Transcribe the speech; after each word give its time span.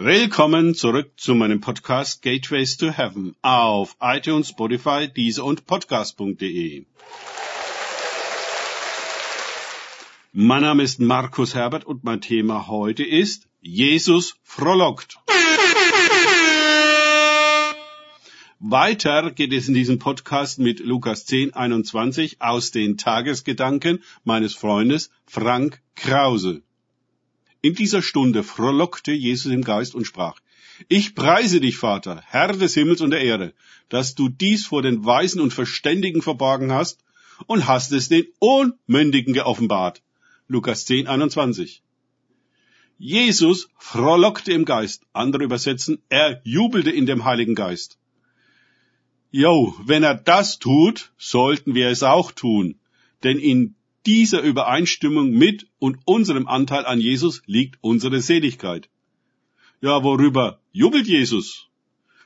Willkommen 0.00 0.76
zurück 0.76 1.10
zu 1.16 1.34
meinem 1.34 1.60
Podcast 1.60 2.22
Gateways 2.22 2.76
to 2.76 2.92
Heaven 2.92 3.34
auf 3.42 3.96
iTunes, 4.00 4.50
Spotify, 4.50 5.08
Deezer 5.08 5.44
und 5.44 5.66
Podcast.de. 5.66 6.86
Mein 10.32 10.62
Name 10.62 10.84
ist 10.84 11.00
Markus 11.00 11.56
Herbert 11.56 11.84
und 11.84 12.04
mein 12.04 12.20
Thema 12.20 12.68
heute 12.68 13.02
ist 13.02 13.48
Jesus 13.60 14.36
frohlockt. 14.44 15.18
Weiter 18.60 19.32
geht 19.32 19.52
es 19.52 19.66
in 19.66 19.74
diesem 19.74 19.98
Podcast 19.98 20.60
mit 20.60 20.78
Lukas 20.78 21.26
10, 21.26 21.54
21 21.54 22.40
aus 22.40 22.70
den 22.70 22.98
Tagesgedanken 22.98 24.04
meines 24.22 24.54
Freundes 24.54 25.10
Frank 25.26 25.82
Krause. 25.96 26.62
In 27.60 27.74
dieser 27.74 28.02
Stunde 28.02 28.44
frohlockte 28.44 29.12
Jesus 29.12 29.52
im 29.52 29.64
Geist 29.64 29.94
und 29.94 30.06
sprach, 30.06 30.40
ich 30.88 31.16
preise 31.16 31.60
dich, 31.60 31.76
Vater, 31.76 32.22
Herr 32.26 32.52
des 32.52 32.74
Himmels 32.74 33.00
und 33.00 33.10
der 33.10 33.20
Erde, 33.20 33.52
dass 33.88 34.14
du 34.14 34.28
dies 34.28 34.66
vor 34.66 34.82
den 34.82 35.04
Weisen 35.04 35.40
und 35.40 35.52
Verständigen 35.52 36.22
verborgen 36.22 36.70
hast 36.70 37.02
und 37.46 37.66
hast 37.66 37.90
es 37.92 38.08
den 38.08 38.26
Unmündigen 38.38 39.34
geoffenbart. 39.34 40.02
Lukas 40.46 40.84
10, 40.84 41.08
21. 41.08 41.82
Jesus 42.96 43.68
frohlockte 43.76 44.52
im 44.52 44.64
Geist. 44.64 45.02
Andere 45.12 45.44
übersetzen, 45.44 46.02
er 46.08 46.40
jubelte 46.44 46.90
in 46.90 47.06
dem 47.06 47.24
Heiligen 47.24 47.54
Geist. 47.54 47.98
Jo, 49.30 49.74
wenn 49.84 50.02
er 50.04 50.14
das 50.14 50.58
tut, 50.58 51.12
sollten 51.18 51.74
wir 51.74 51.88
es 51.88 52.02
auch 52.02 52.32
tun. 52.32 52.78
Denn 53.24 53.38
in 53.38 53.74
dieser 54.06 54.42
Übereinstimmung 54.42 55.30
mit 55.30 55.66
und 55.78 55.98
unserem 56.04 56.46
Anteil 56.46 56.86
an 56.86 57.00
Jesus 57.00 57.42
liegt 57.46 57.78
unsere 57.80 58.20
Seligkeit. 58.20 58.88
Ja, 59.80 60.02
worüber 60.02 60.60
jubelt 60.72 61.06
Jesus? 61.06 61.68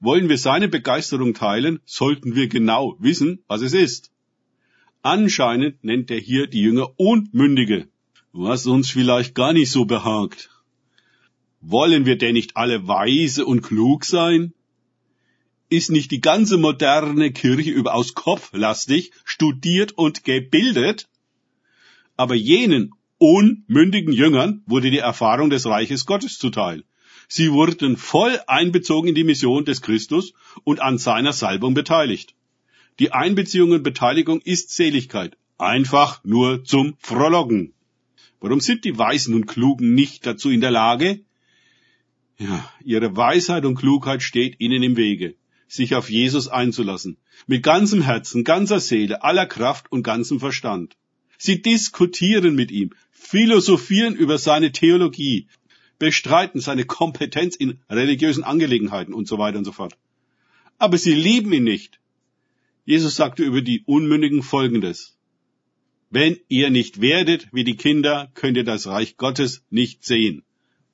Wollen 0.00 0.28
wir 0.28 0.38
seine 0.38 0.68
Begeisterung 0.68 1.34
teilen, 1.34 1.80
sollten 1.84 2.34
wir 2.34 2.48
genau 2.48 2.96
wissen, 2.98 3.42
was 3.46 3.62
es 3.62 3.72
ist. 3.72 4.12
Anscheinend 5.02 5.84
nennt 5.84 6.10
er 6.10 6.18
hier 6.18 6.46
die 6.46 6.62
Jünger 6.62 6.98
Unmündige, 6.98 7.88
was 8.32 8.66
uns 8.66 8.90
vielleicht 8.90 9.34
gar 9.34 9.52
nicht 9.52 9.70
so 9.70 9.84
behagt. 9.84 10.50
Wollen 11.60 12.06
wir 12.06 12.16
denn 12.16 12.34
nicht 12.34 12.56
alle 12.56 12.86
weise 12.86 13.46
und 13.46 13.62
klug 13.62 14.04
sein? 14.04 14.52
ist 15.74 15.90
nicht 15.90 16.10
die 16.10 16.20
ganze 16.20 16.56
moderne 16.56 17.32
Kirche 17.32 17.70
überaus 17.70 18.14
kopflastig, 18.14 19.12
studiert 19.24 19.92
und 19.92 20.24
gebildet? 20.24 21.08
Aber 22.16 22.34
jenen 22.34 22.92
unmündigen 23.18 24.12
Jüngern 24.12 24.62
wurde 24.66 24.90
die 24.90 24.98
Erfahrung 24.98 25.50
des 25.50 25.66
Reiches 25.66 26.06
Gottes 26.06 26.38
zuteil. 26.38 26.84
Sie 27.28 27.50
wurden 27.52 27.96
voll 27.96 28.38
einbezogen 28.46 29.08
in 29.08 29.14
die 29.14 29.24
Mission 29.24 29.64
des 29.64 29.82
Christus 29.82 30.34
und 30.62 30.80
an 30.80 30.98
seiner 30.98 31.32
Salbung 31.32 31.74
beteiligt. 31.74 32.34
Die 32.98 33.12
Einbeziehung 33.12 33.72
und 33.72 33.82
Beteiligung 33.82 34.40
ist 34.40 34.70
Seligkeit. 34.70 35.36
Einfach 35.58 36.22
nur 36.24 36.64
zum 36.64 36.96
Frohlocken. 36.98 37.72
Warum 38.40 38.60
sind 38.60 38.84
die 38.84 38.98
Weisen 38.98 39.34
und 39.34 39.46
Klugen 39.46 39.94
nicht 39.94 40.26
dazu 40.26 40.50
in 40.50 40.60
der 40.60 40.70
Lage? 40.70 41.20
Ja, 42.38 42.68
ihre 42.84 43.16
Weisheit 43.16 43.64
und 43.64 43.76
Klugheit 43.76 44.22
steht 44.22 44.60
ihnen 44.60 44.82
im 44.82 44.96
Wege 44.96 45.34
sich 45.74 45.94
auf 45.94 46.10
Jesus 46.10 46.48
einzulassen. 46.48 47.16
Mit 47.46 47.62
ganzem 47.62 48.02
Herzen, 48.02 48.44
ganzer 48.44 48.80
Seele, 48.80 49.22
aller 49.22 49.46
Kraft 49.46 49.90
und 49.90 50.02
ganzem 50.02 50.40
Verstand. 50.40 50.96
Sie 51.46 51.60
diskutieren 51.60 52.54
mit 52.54 52.70
ihm, 52.70 52.94
philosophieren 53.10 54.14
über 54.16 54.38
seine 54.38 54.72
Theologie, 54.72 55.46
bestreiten 55.98 56.62
seine 56.62 56.86
Kompetenz 56.86 57.54
in 57.54 57.80
religiösen 57.90 58.44
Angelegenheiten 58.44 59.12
und 59.12 59.28
so 59.28 59.36
weiter 59.36 59.58
und 59.58 59.66
so 59.66 59.72
fort. 59.72 59.94
Aber 60.78 60.96
sie 60.96 61.12
lieben 61.12 61.52
ihn 61.52 61.64
nicht. 61.64 62.00
Jesus 62.86 63.16
sagte 63.16 63.44
über 63.44 63.60
die 63.60 63.82
Unmündigen 63.84 64.42
Folgendes. 64.42 65.18
Wenn 66.08 66.38
ihr 66.48 66.70
nicht 66.70 67.02
werdet 67.02 67.48
wie 67.52 67.64
die 67.64 67.76
Kinder, 67.76 68.30
könnt 68.32 68.56
ihr 68.56 68.64
das 68.64 68.86
Reich 68.86 69.18
Gottes 69.18 69.62
nicht 69.68 70.02
sehen. 70.02 70.44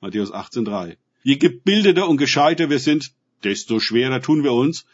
Matthäus 0.01 0.33
18,3. 0.33 0.97
Je 1.23 1.37
gebildeter 1.37 2.09
und 2.09 2.17
gescheiter 2.17 2.69
wir 2.69 2.79
sind, 2.79 3.13
desto 3.45 3.79
schwerer 3.79 4.21
tun 4.21 4.43
wir 4.43 4.51
uns, 4.51 4.85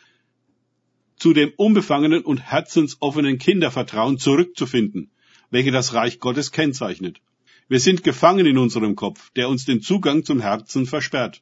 zu 1.15 1.33
dem 1.33 1.51
unbefangenen 1.57 2.21
und 2.23 2.37
herzensoffenen 2.37 3.39
Kindervertrauen 3.39 4.19
zurückzufinden, 4.19 5.09
welche 5.49 5.71
das 5.71 5.93
Reich 5.93 6.19
Gottes 6.19 6.51
kennzeichnet. 6.51 7.21
Wir 7.69 7.79
sind 7.79 8.03
gefangen 8.03 8.45
in 8.45 8.57
unserem 8.57 8.95
Kopf, 8.95 9.31
der 9.31 9.49
uns 9.49 9.65
den 9.65 9.81
Zugang 9.81 10.23
zum 10.23 10.39
Herzen 10.39 10.85
versperrt. 10.85 11.41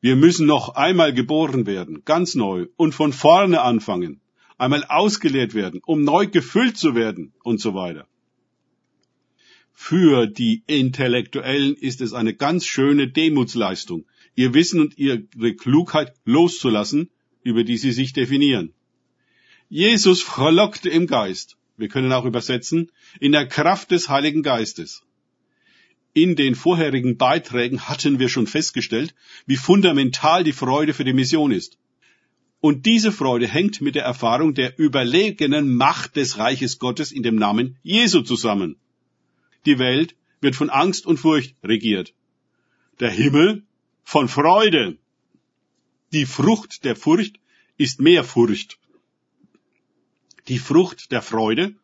Wir 0.00 0.16
müssen 0.16 0.46
noch 0.46 0.70
einmal 0.70 1.14
geboren 1.14 1.64
werden, 1.64 2.04
ganz 2.04 2.34
neu 2.34 2.66
und 2.76 2.92
von 2.92 3.12
vorne 3.12 3.62
anfangen, 3.62 4.20
einmal 4.58 4.84
ausgeleert 4.84 5.54
werden, 5.54 5.80
um 5.86 6.02
neu 6.02 6.26
gefüllt 6.26 6.76
zu 6.76 6.94
werden 6.94 7.32
und 7.42 7.60
so 7.60 7.74
weiter. 7.74 8.06
Für 9.72 10.26
die 10.26 10.62
Intellektuellen 10.66 11.74
ist 11.74 12.00
es 12.00 12.12
eine 12.12 12.34
ganz 12.34 12.66
schöne 12.66 13.08
Demutsleistung, 13.08 14.04
ihr 14.34 14.54
Wissen 14.54 14.80
und 14.80 14.98
ihre 14.98 15.54
Klugheit 15.54 16.14
loszulassen, 16.24 17.10
über 17.42 17.64
die 17.64 17.76
sie 17.76 17.92
sich 17.92 18.12
definieren. 18.12 18.74
Jesus 19.68 20.20
frohlockte 20.20 20.90
im 20.90 21.06
Geist. 21.06 21.56
Wir 21.82 21.88
können 21.88 22.12
auch 22.12 22.24
übersetzen, 22.24 22.92
in 23.18 23.32
der 23.32 23.48
Kraft 23.48 23.90
des 23.90 24.08
Heiligen 24.08 24.44
Geistes. 24.44 25.02
In 26.12 26.36
den 26.36 26.54
vorherigen 26.54 27.16
Beiträgen 27.16 27.88
hatten 27.88 28.20
wir 28.20 28.28
schon 28.28 28.46
festgestellt, 28.46 29.16
wie 29.46 29.56
fundamental 29.56 30.44
die 30.44 30.52
Freude 30.52 30.94
für 30.94 31.02
die 31.02 31.12
Mission 31.12 31.50
ist. 31.50 31.78
Und 32.60 32.86
diese 32.86 33.10
Freude 33.10 33.48
hängt 33.48 33.80
mit 33.80 33.96
der 33.96 34.04
Erfahrung 34.04 34.54
der 34.54 34.78
überlegenen 34.78 35.74
Macht 35.74 36.14
des 36.14 36.38
Reiches 36.38 36.78
Gottes 36.78 37.10
in 37.10 37.24
dem 37.24 37.34
Namen 37.34 37.76
Jesu 37.82 38.20
zusammen. 38.20 38.76
Die 39.66 39.80
Welt 39.80 40.14
wird 40.40 40.54
von 40.54 40.70
Angst 40.70 41.04
und 41.04 41.16
Furcht 41.16 41.56
regiert. 41.64 42.14
Der 43.00 43.10
Himmel 43.10 43.64
von 44.04 44.28
Freude. 44.28 44.98
Die 46.12 46.26
Frucht 46.26 46.84
der 46.84 46.94
Furcht 46.94 47.40
ist 47.76 48.00
mehr 48.00 48.22
Furcht. 48.22 48.78
Die 50.48 50.58
Frucht 50.58 51.12
der 51.12 51.22
Freude 51.22 51.74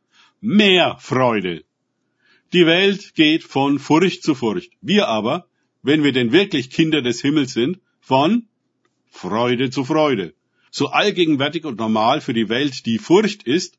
mehr 0.41 0.96
Freude. 1.00 1.64
Die 2.52 2.66
Welt 2.66 3.14
geht 3.14 3.44
von 3.44 3.78
Furcht 3.78 4.22
zu 4.22 4.34
Furcht. 4.34 4.72
Wir 4.80 5.08
aber, 5.08 5.46
wenn 5.82 6.02
wir 6.04 6.12
denn 6.12 6.32
wirklich 6.32 6.70
Kinder 6.70 7.02
des 7.02 7.20
Himmels 7.20 7.52
sind, 7.52 7.78
von 8.00 8.47
Freude 9.10 9.70
zu 9.70 9.84
Freude. 9.84 10.34
So 10.70 10.88
allgegenwärtig 10.88 11.64
und 11.64 11.78
normal 11.78 12.20
für 12.20 12.34
die 12.34 12.48
Welt 12.48 12.86
die 12.86 12.98
Furcht 12.98 13.42
ist, 13.42 13.78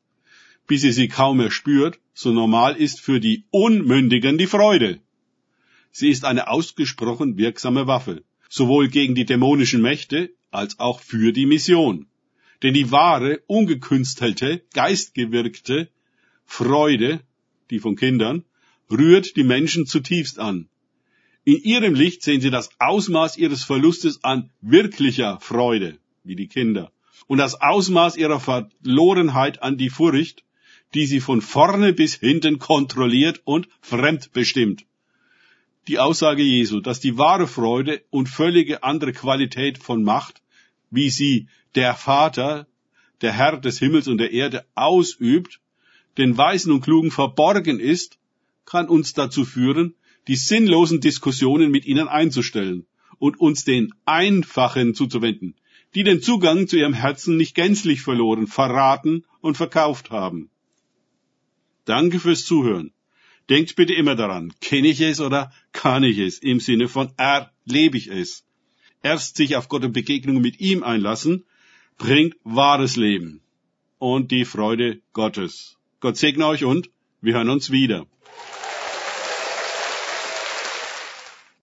bis 0.66 0.82
sie 0.82 0.92
sie 0.92 1.08
kaum 1.08 1.38
mehr 1.38 1.50
spürt, 1.50 1.98
so 2.14 2.32
normal 2.32 2.76
ist 2.76 3.00
für 3.00 3.20
die 3.20 3.44
Unmündigen 3.50 4.38
die 4.38 4.46
Freude. 4.46 5.00
Sie 5.90 6.10
ist 6.10 6.24
eine 6.24 6.48
ausgesprochen 6.48 7.36
wirksame 7.36 7.86
Waffe 7.86 8.22
sowohl 8.50 8.88
gegen 8.88 9.14
die 9.14 9.24
dämonischen 9.24 9.80
Mächte 9.80 10.34
als 10.50 10.78
auch 10.80 11.00
für 11.00 11.32
die 11.32 11.46
Mission. 11.46 12.06
Denn 12.62 12.74
die 12.74 12.90
wahre, 12.90 13.40
ungekünstelte, 13.46 14.62
geistgewirkte 14.74 15.88
Freude, 16.44 17.20
die 17.70 17.78
von 17.78 17.96
Kindern, 17.96 18.44
rührt 18.90 19.36
die 19.36 19.44
Menschen 19.44 19.86
zutiefst 19.86 20.38
an. 20.38 20.68
In 21.44 21.56
ihrem 21.62 21.94
Licht 21.94 22.22
sehen 22.22 22.40
sie 22.40 22.50
das 22.50 22.70
Ausmaß 22.78 23.38
ihres 23.38 23.64
Verlustes 23.64 24.22
an 24.24 24.50
wirklicher 24.60 25.40
Freude, 25.40 25.98
wie 26.22 26.36
die 26.36 26.48
Kinder, 26.48 26.92
und 27.26 27.38
das 27.38 27.60
Ausmaß 27.60 28.16
ihrer 28.16 28.40
Verlorenheit 28.40 29.62
an 29.62 29.78
die 29.78 29.90
Furcht, 29.90 30.44
die 30.92 31.06
sie 31.06 31.20
von 31.20 31.40
vorne 31.40 31.92
bis 31.92 32.14
hinten 32.16 32.58
kontrolliert 32.58 33.40
und 33.44 33.68
fremdbestimmt 33.80 34.84
die 35.90 35.98
Aussage 35.98 36.42
Jesu, 36.42 36.80
dass 36.80 37.00
die 37.00 37.18
wahre 37.18 37.48
Freude 37.48 38.02
und 38.10 38.28
völlige 38.28 38.84
andere 38.84 39.12
Qualität 39.12 39.78
von 39.78 40.04
Macht, 40.04 40.42
wie 40.90 41.10
sie 41.10 41.48
der 41.74 41.94
Vater, 41.94 42.66
der 43.20 43.32
Herr 43.32 43.58
des 43.58 43.78
Himmels 43.78 44.08
und 44.08 44.18
der 44.18 44.32
Erde 44.32 44.66
ausübt, 44.74 45.60
den 46.18 46.36
Weisen 46.36 46.72
und 46.72 46.80
Klugen 46.80 47.10
verborgen 47.10 47.80
ist, 47.80 48.18
kann 48.64 48.88
uns 48.88 49.12
dazu 49.12 49.44
führen, 49.44 49.94
die 50.28 50.36
sinnlosen 50.36 51.00
Diskussionen 51.00 51.70
mit 51.70 51.86
ihnen 51.86 52.08
einzustellen 52.08 52.86
und 53.18 53.38
uns 53.40 53.64
den 53.64 53.92
Einfachen 54.04 54.94
zuzuwenden, 54.94 55.54
die 55.94 56.04
den 56.04 56.22
Zugang 56.22 56.68
zu 56.68 56.76
ihrem 56.76 56.94
Herzen 56.94 57.36
nicht 57.36 57.54
gänzlich 57.54 58.02
verloren, 58.02 58.46
verraten 58.46 59.24
und 59.40 59.56
verkauft 59.56 60.10
haben. 60.10 60.50
Danke 61.84 62.20
fürs 62.20 62.44
Zuhören. 62.44 62.92
Denkt 63.48 63.74
bitte 63.74 63.94
immer 63.94 64.14
daran, 64.14 64.52
kenne 64.60 64.88
ich 64.88 65.00
es 65.00 65.20
oder 65.20 65.52
kann 65.72 66.04
ich 66.04 66.18
es 66.18 66.38
im 66.38 66.60
Sinne 66.60 66.86
von 66.86 67.12
erlebe 67.16 67.96
ich 67.96 68.08
es. 68.08 68.44
Erst 69.02 69.36
sich 69.36 69.56
auf 69.56 69.68
Gott 69.68 69.84
und 69.84 69.92
Begegnungen 69.92 70.42
mit 70.42 70.60
ihm 70.60 70.84
einlassen, 70.84 71.44
bringt 72.00 72.34
wahres 72.44 72.96
Leben 72.96 73.42
und 73.98 74.30
die 74.30 74.46
Freude 74.46 75.02
Gottes. 75.12 75.76
Gott 76.00 76.16
segne 76.16 76.46
euch 76.46 76.64
und 76.64 76.88
wir 77.20 77.34
hören 77.34 77.50
uns 77.50 77.70
wieder. 77.70 78.06